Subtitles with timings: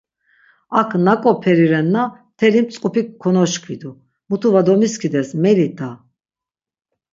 [0.79, 2.03] Ak nak̆o peri renna
[2.33, 3.91] mteli mtzk̆upik konoşkvidu,
[4.29, 5.89] mutu va domiskides meli da.